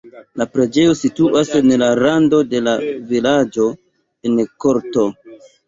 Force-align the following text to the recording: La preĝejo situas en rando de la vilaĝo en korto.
La 0.41 0.45
preĝejo 0.53 0.95
situas 1.01 1.51
en 1.59 1.75
rando 2.01 2.41
de 2.55 2.63
la 2.69 2.75
vilaĝo 3.13 3.71
en 4.33 4.43
korto. 4.67 5.09